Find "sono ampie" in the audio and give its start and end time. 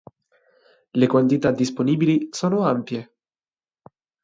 2.31-3.11